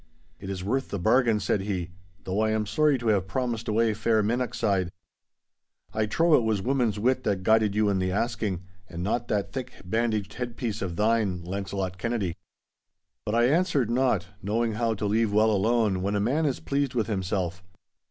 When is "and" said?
8.89-9.03